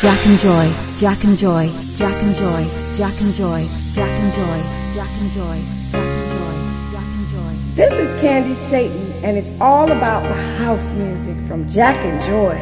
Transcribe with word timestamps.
Jack 0.00 0.26
and 0.26 0.38
Joy, 0.40 0.70
Jack 0.98 1.22
and 1.24 1.38
Joy, 1.38 1.70
Jack 1.96 2.22
and 2.22 2.34
Joy, 2.34 2.66
Jack 2.96 3.14
and 3.22 3.32
Joy, 3.32 3.64
Jack 3.94 4.10
and 4.10 4.32
Joy, 4.32 4.60
Jack 4.92 5.08
and 5.20 5.30
Joy, 5.30 5.58
Jack 5.92 6.04
and 6.04 6.28
Joy, 6.34 6.56
Jack 6.92 7.06
and 7.14 7.28
Joy. 7.28 7.54
This 7.76 7.92
is 7.92 8.14
Candi 8.20 8.56
Staton, 8.56 9.12
and 9.22 9.38
it's 9.38 9.52
all 9.60 9.92
about 9.92 10.24
the 10.24 10.34
house 10.64 10.92
music 10.94 11.36
from 11.46 11.68
Jack 11.68 11.96
and 12.04 12.20
Joy, 12.22 12.58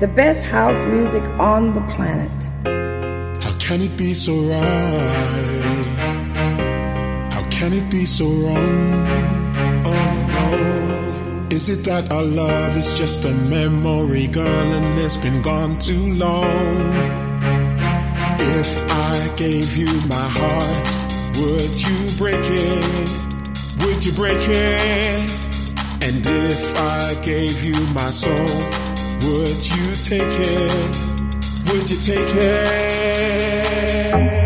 the 0.00 0.08
best 0.08 0.44
house 0.44 0.84
music 0.86 1.22
on 1.38 1.72
the 1.72 1.82
planet. 1.82 2.48
How 3.42 3.52
can 3.60 3.80
it 3.80 3.96
be 3.96 4.12
so 4.12 4.32
right? 4.32 5.82
How 7.32 7.48
can 7.48 7.72
it 7.74 7.88
be 7.90 8.04
so 8.04 8.26
wrong? 8.26 9.41
Is 11.52 11.68
it 11.68 11.84
that 11.84 12.10
our 12.10 12.22
love 12.22 12.78
is 12.78 12.98
just 12.98 13.26
a 13.26 13.32
memory, 13.50 14.26
girl, 14.26 14.72
and 14.72 14.98
it's 14.98 15.18
been 15.18 15.42
gone 15.42 15.78
too 15.78 16.14
long? 16.14 16.94
If 18.56 18.88
I 18.88 19.28
gave 19.36 19.76
you 19.76 19.92
my 20.08 20.28
heart, 20.32 20.88
would 21.36 21.76
you 21.76 22.08
break 22.16 22.40
it? 22.40 23.84
Would 23.84 24.02
you 24.02 24.12
break 24.12 24.40
it? 24.40 25.28
And 26.00 26.24
if 26.24 26.74
I 26.78 27.20
gave 27.20 27.62
you 27.62 27.76
my 27.92 28.08
soul, 28.08 28.32
would 28.32 29.60
you 29.60 29.92
take 30.08 30.24
it? 30.24 30.72
Would 31.68 31.84
you 31.90 31.98
take 32.00 32.34
it? 32.34 34.41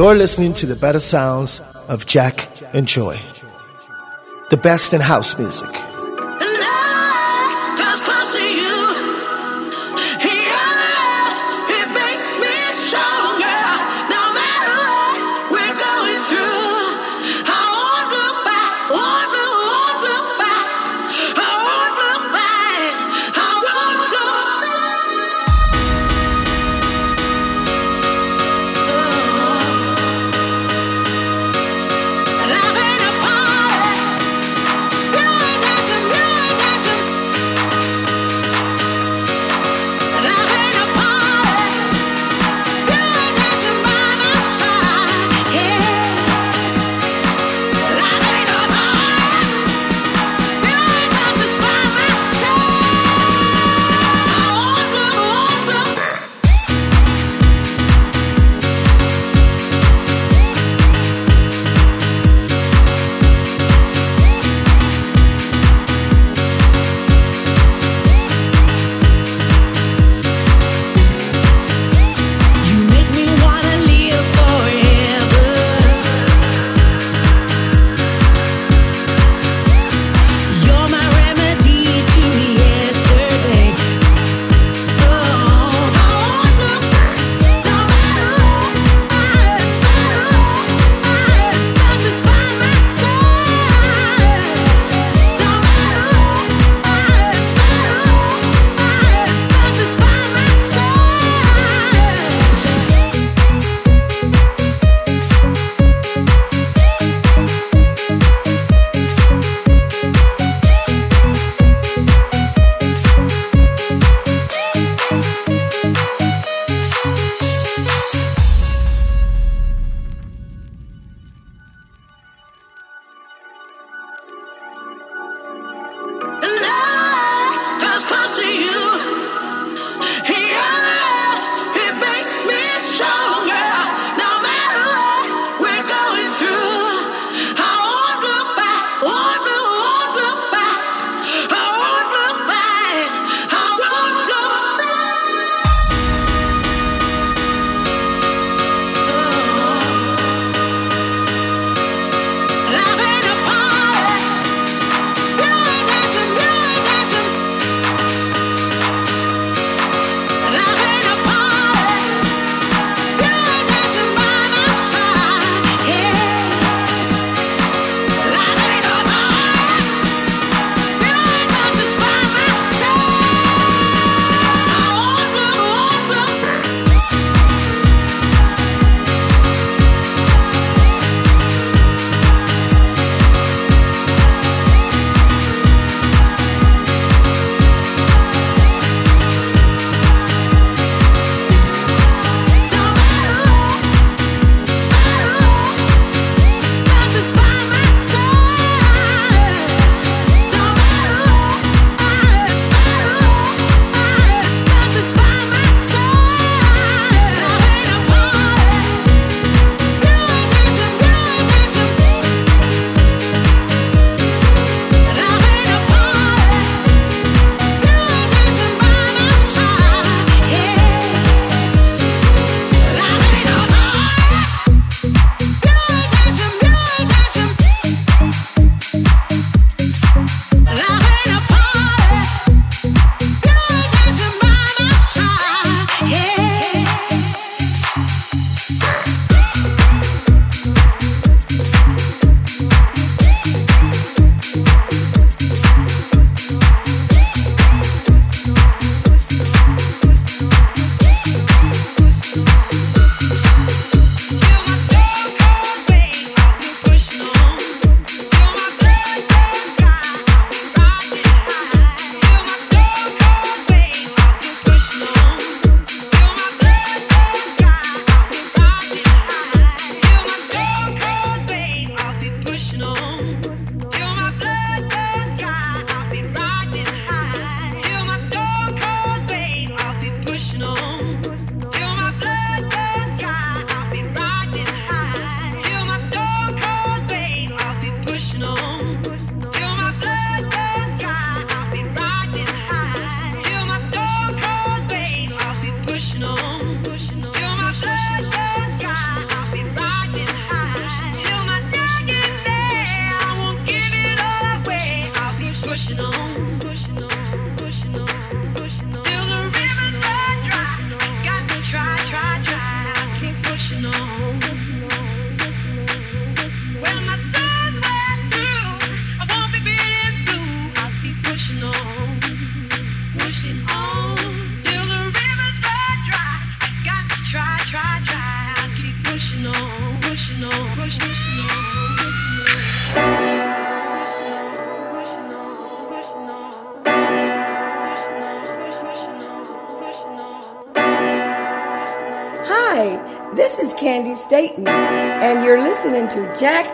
You're 0.00 0.14
listening 0.14 0.54
to 0.54 0.64
the 0.64 0.76
better 0.76 0.98
sounds 0.98 1.60
of 1.86 2.06
Jack 2.06 2.48
and 2.72 2.88
Joy. 2.88 3.20
The 4.48 4.56
best 4.56 4.94
in 4.94 5.02
house 5.02 5.38
music. 5.38 5.68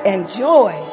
And 0.07 0.29
Joy. 0.29 0.86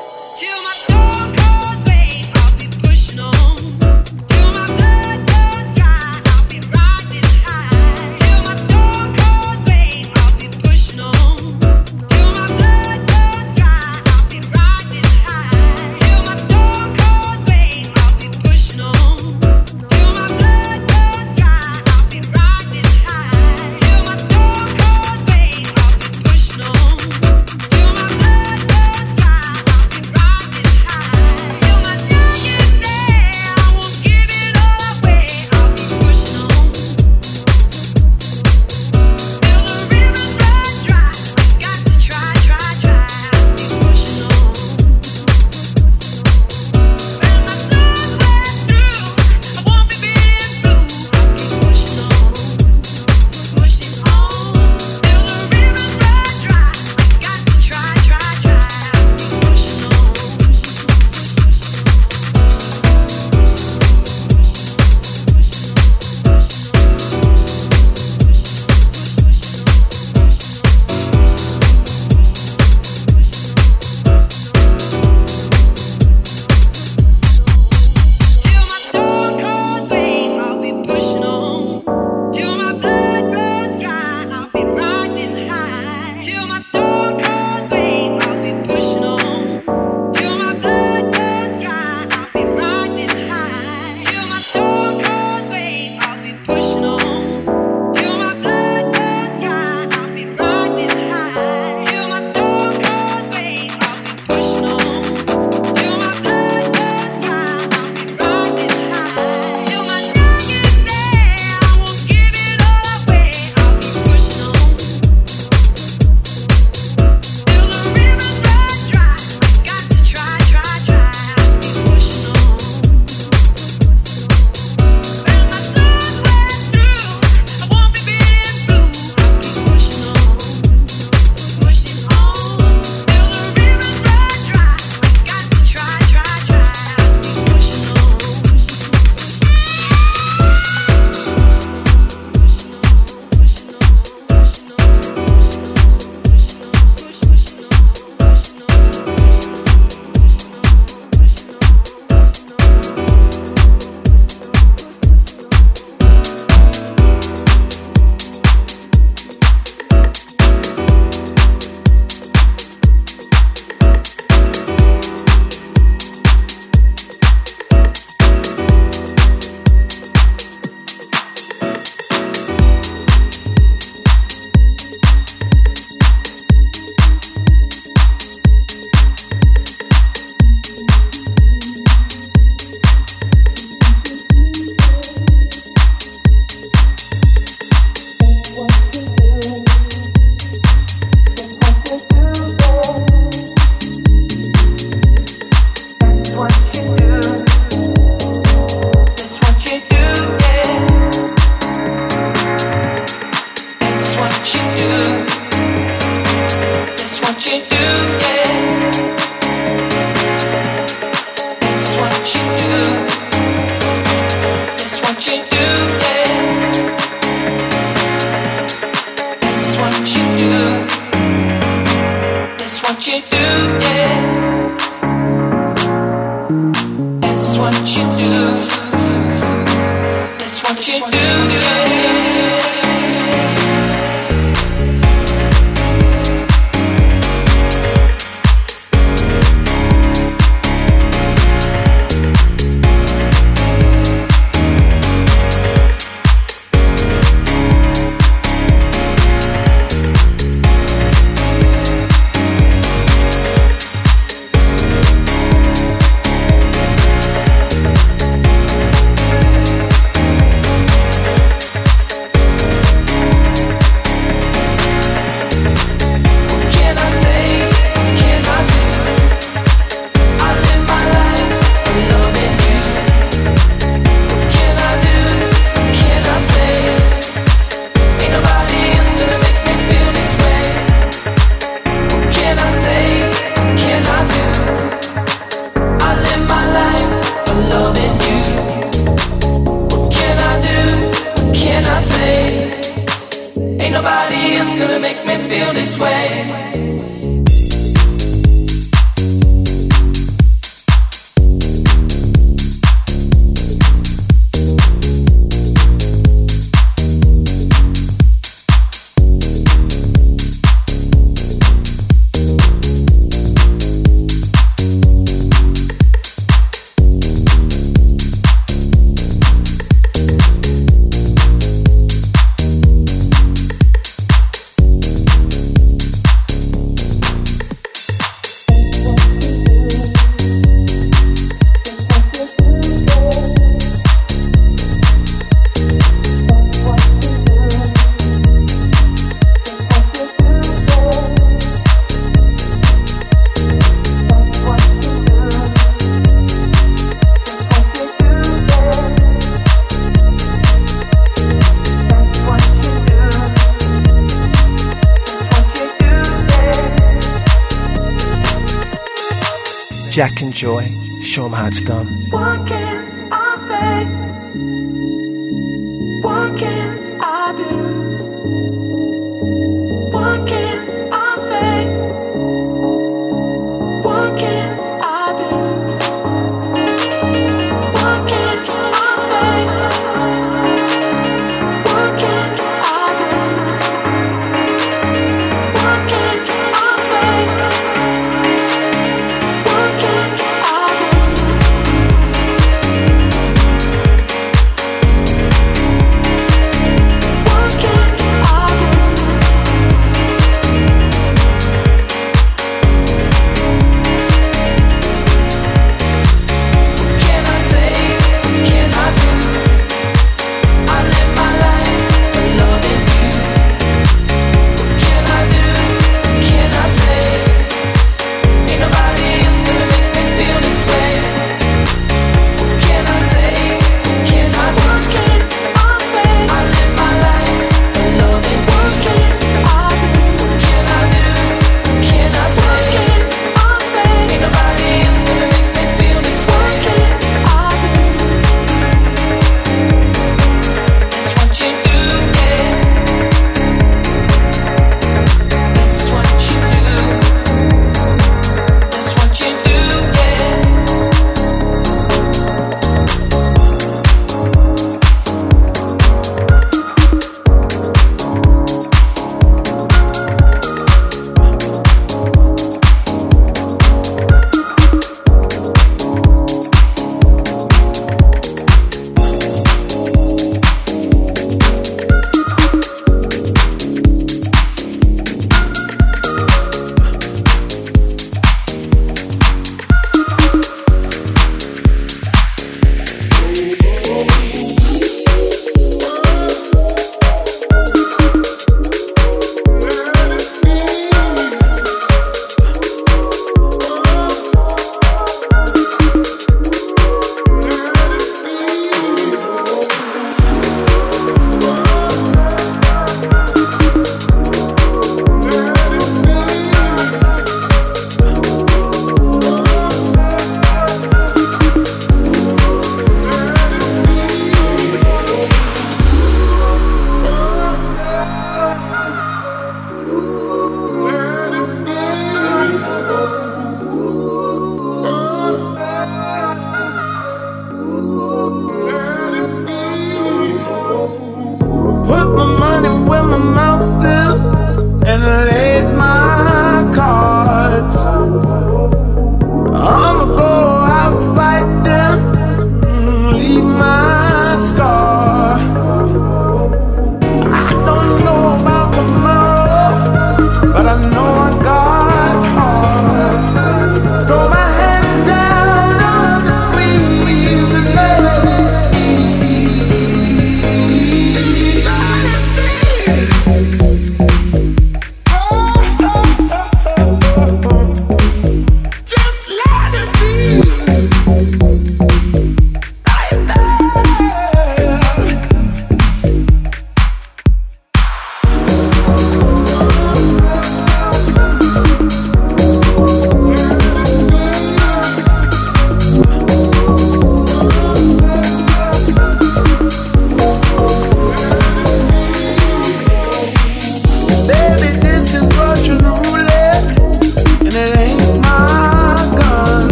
Show 361.72 362.00
'em 362.00 362.03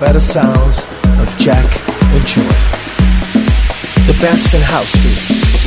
better 0.00 0.20
sounds 0.20 0.86
of 1.20 1.38
Jack 1.38 1.64
and 2.12 2.26
Joy. 2.26 2.42
The 4.06 4.16
best 4.20 4.54
in 4.54 4.60
house 4.60 4.94
music. 5.02 5.65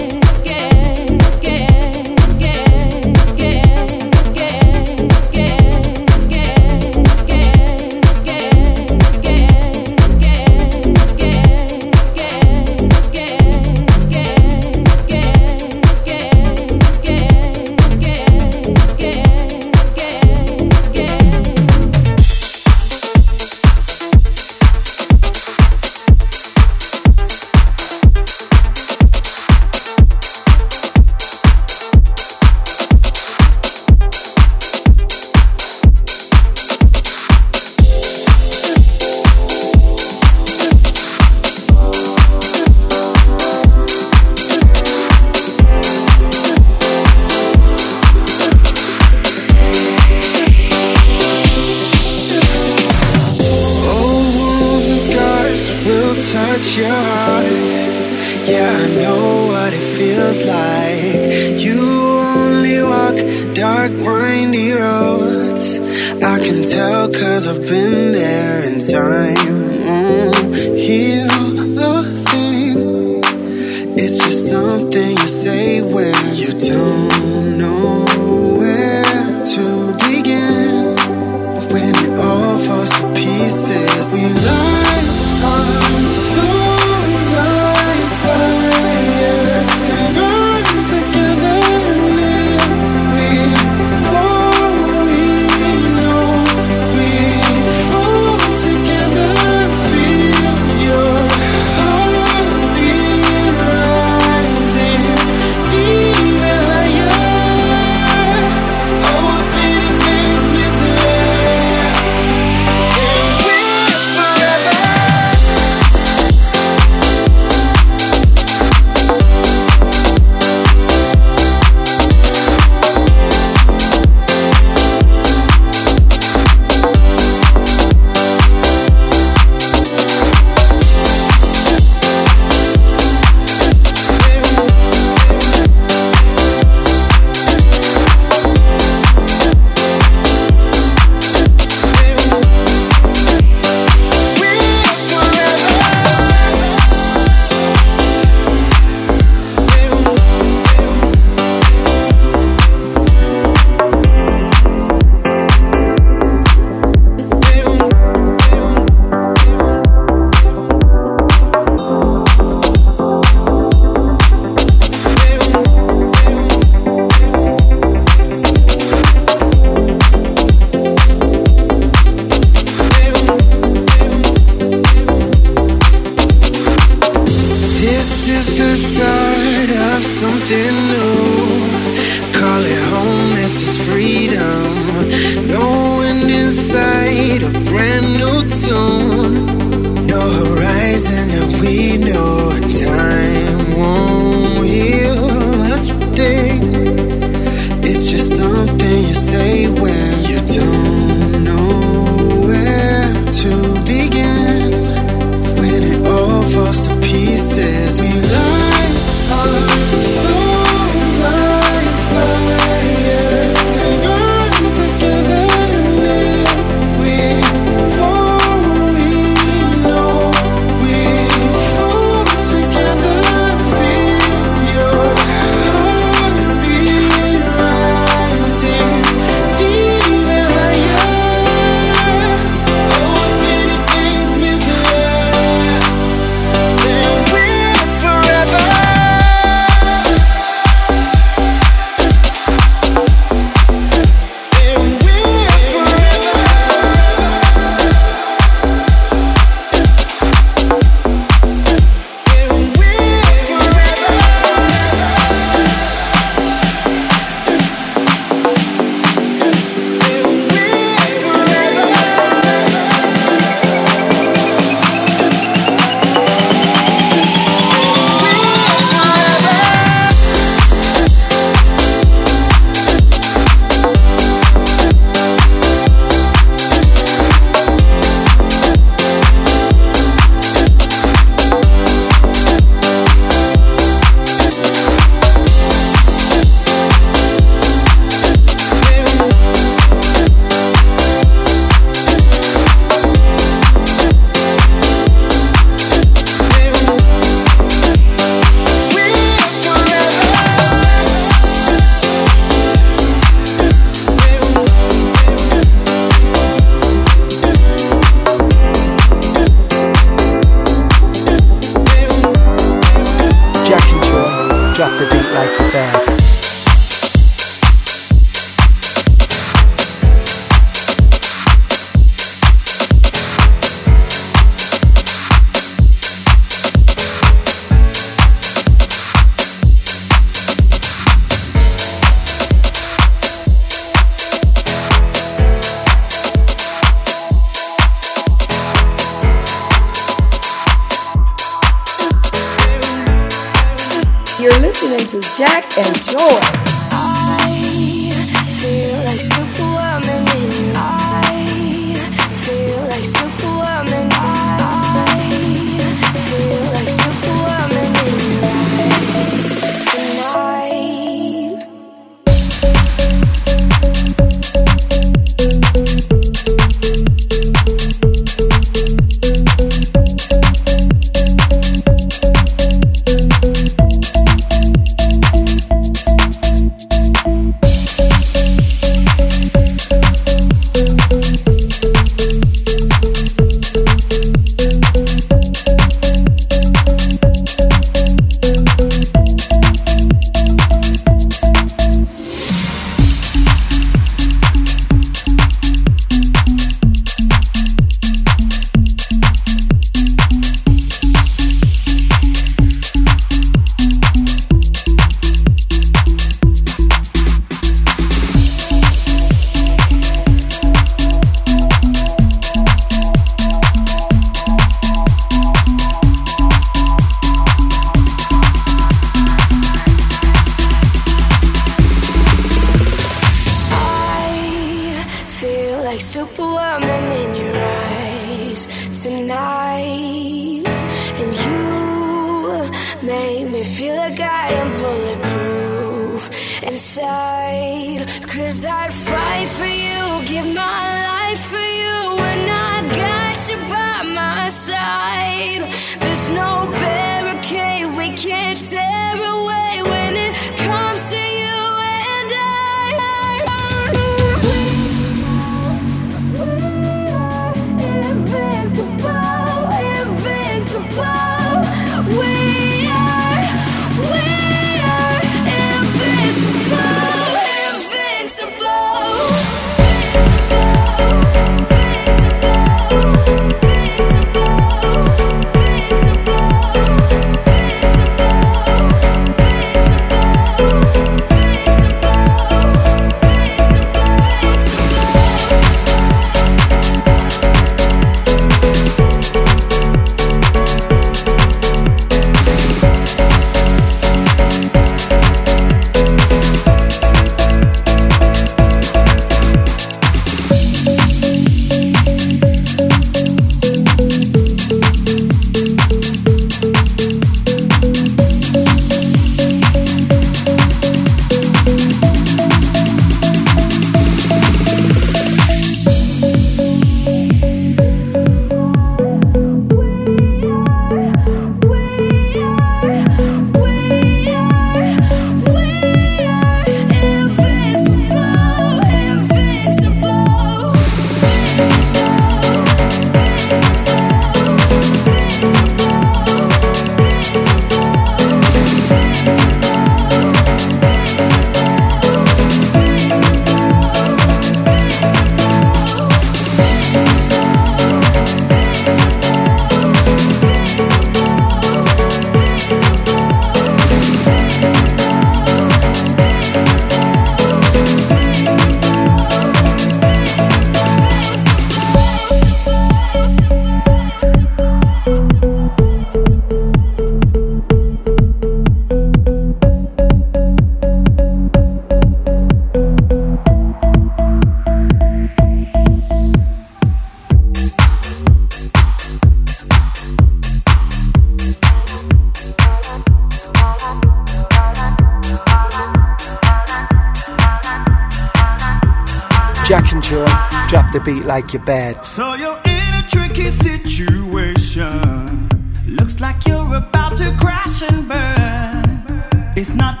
beat 591.03 591.25
like 591.25 591.53
your 591.53 591.63
bed. 591.63 592.05
So 592.05 592.33
you're 592.35 592.59
in 592.65 592.93
a 592.93 593.05
tricky 593.09 593.49
situation. 593.51 595.49
Looks 595.87 596.19
like 596.19 596.45
you're 596.47 596.75
about 596.75 597.17
to 597.17 597.35
crash 597.39 597.81
and 597.81 598.07
burn. 598.07 599.23
It's 599.55 599.73
not 599.73 600.00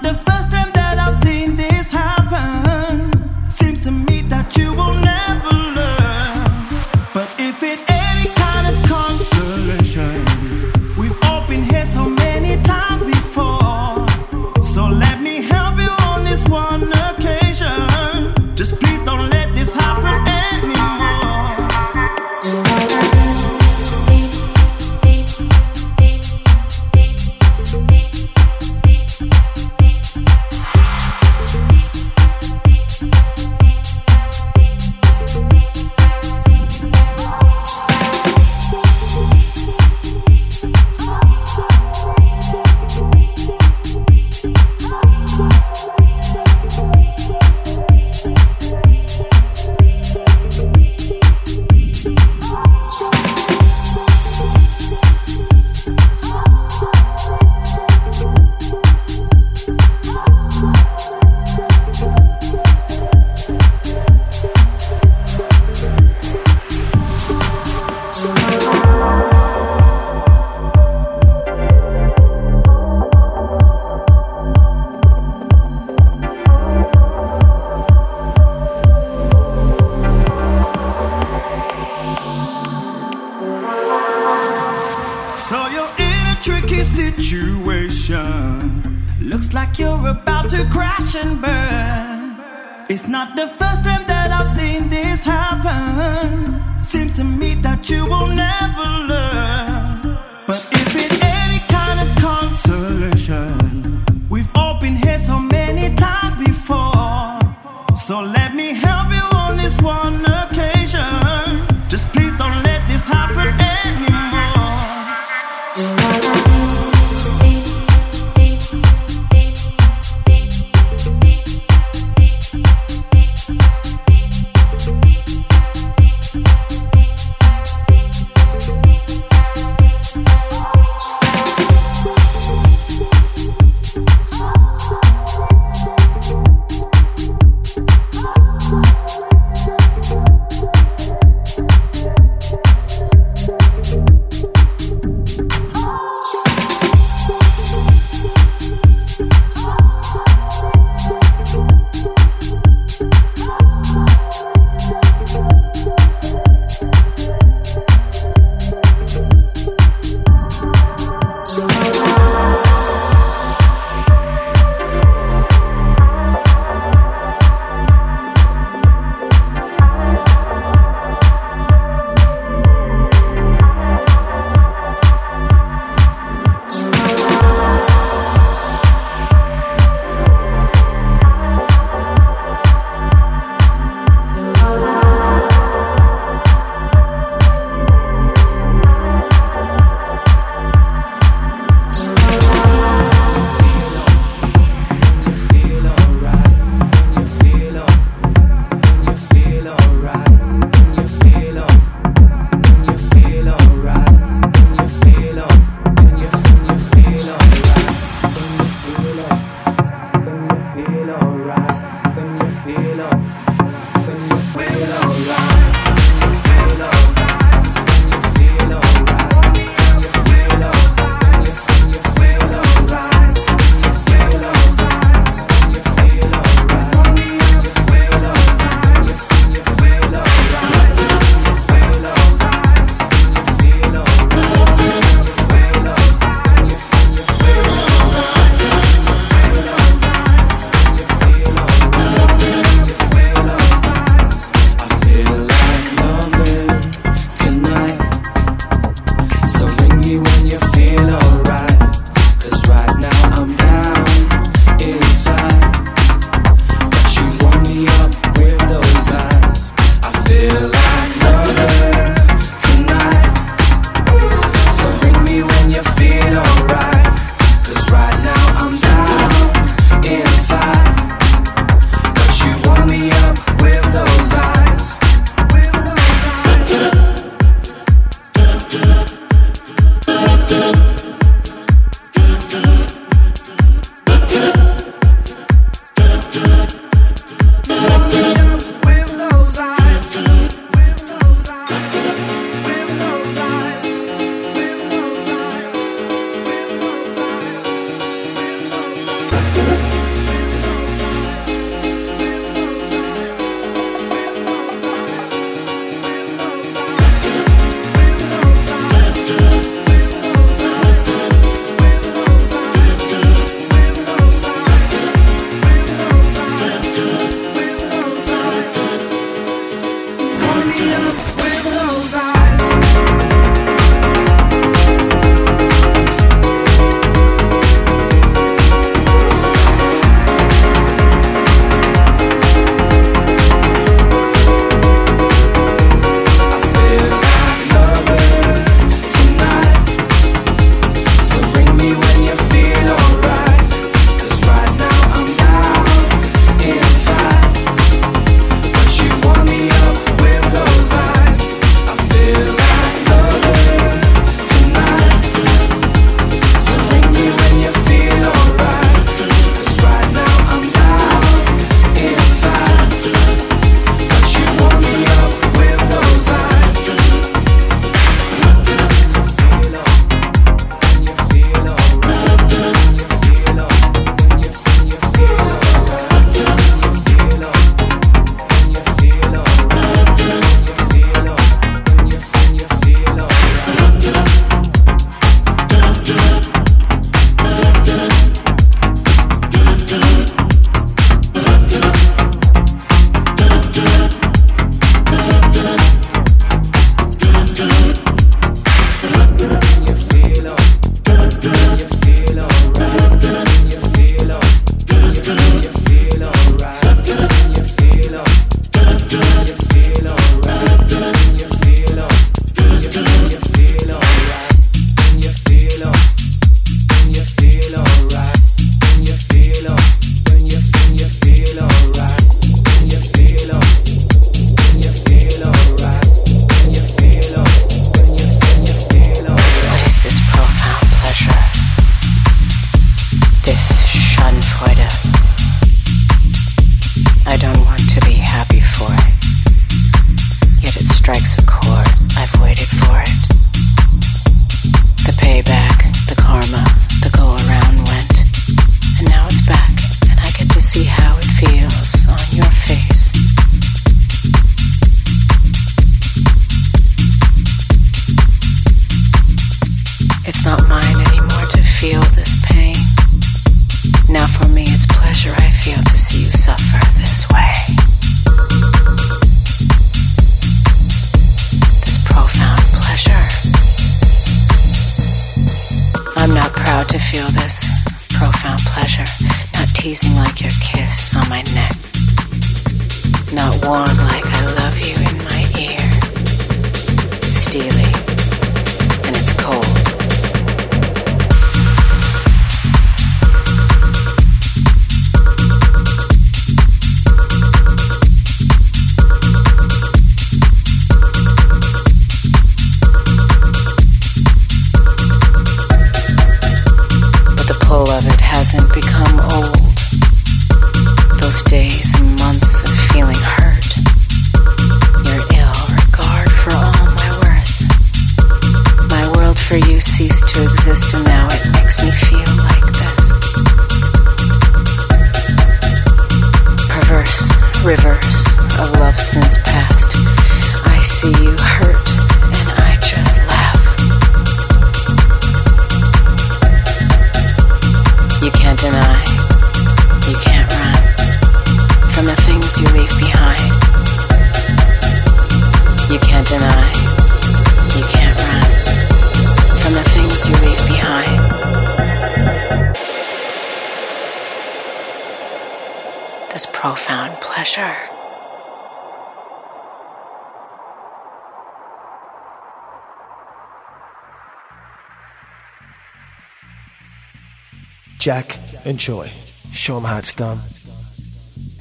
Enjoy. 568.71 569.11
Show 569.51 569.75
them 569.75 569.83
how 569.83 569.97
it's 569.97 570.15
done. 570.15 570.39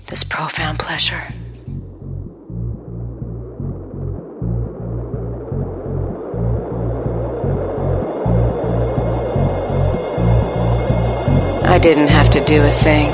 This 0.06 0.22
profound 0.22 0.78
pleasure. 0.78 1.20
I 11.66 11.80
didn't 11.82 12.10
have 12.10 12.30
to 12.30 12.44
do 12.44 12.64
a 12.64 12.70
thing. 12.70 13.08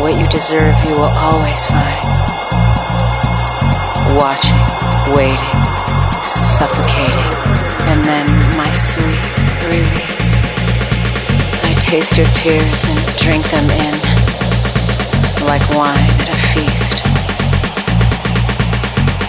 What 0.00 0.18
you 0.18 0.26
deserve, 0.28 0.74
you 0.86 0.92
will 0.92 1.12
always 1.12 1.66
find. 1.66 2.06
Watching, 4.16 4.64
waiting, 5.14 5.56
suffocating, 6.24 7.32
and 7.90 8.02
then 8.02 8.56
my 8.56 8.72
sweet 8.72 9.68
relief 9.68 10.15
taste 11.86 12.16
your 12.16 12.26
tears 12.34 12.84
and 12.88 12.98
drink 13.16 13.48
them 13.48 13.70
in 13.70 13.94
like 15.46 15.62
wine 15.70 16.10
at 16.18 16.28
a 16.28 16.38
feast. 16.50 16.96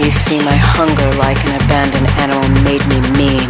You 0.03 0.11
see 0.11 0.39
my 0.39 0.55
hunger 0.55 1.09
like 1.19 1.37
an 1.45 1.55
abandoned 1.61 2.09
animal 2.17 2.49
made 2.63 2.81
me 2.89 2.99
mean. 3.15 3.49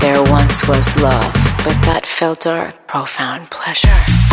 There 0.00 0.22
once 0.32 0.66
was 0.66 0.96
love, 0.96 1.30
but 1.62 1.76
that 1.84 2.04
felt 2.06 2.40
dark, 2.40 2.86
profound 2.86 3.50
pleasure. 3.50 4.27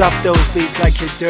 Drop 0.00 0.24
those 0.24 0.48
beats 0.54 0.80
like 0.80 0.98
you're 0.98 1.10
dirty. 1.18 1.29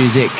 Music. 0.00 0.39